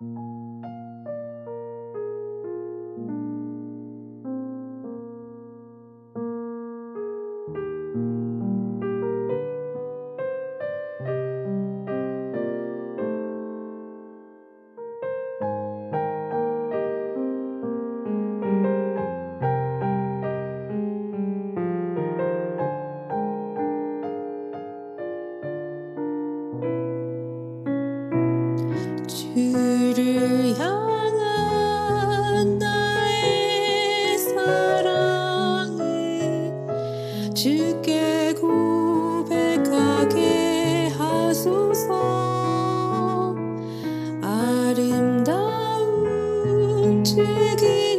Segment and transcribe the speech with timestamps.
[0.00, 0.06] you
[29.36, 29.67] mm -hmm.
[29.94, 35.80] 주를 향한 나의 사랑을
[37.34, 39.28] 주께 고백하게
[40.88, 41.88] 하소서.
[44.20, 45.82] 아름다운
[47.02, 47.97] 주그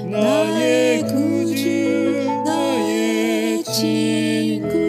[0.08, 1.66] 나의 구주
[2.46, 4.81] 나의 친구.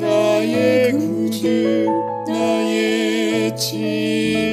[0.00, 1.86] 나의 구주
[2.26, 4.51] 나의 지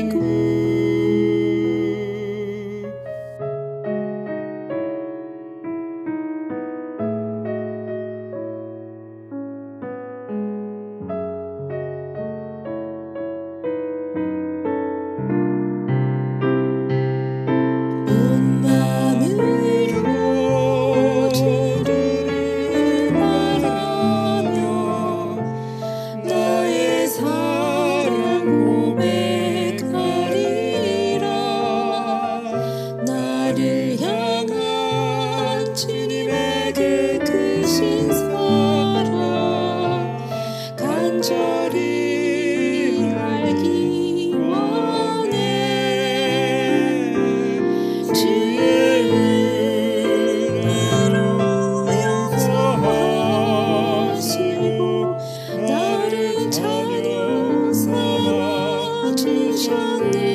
[59.59, 59.75] 想
[60.13, 60.28] 你。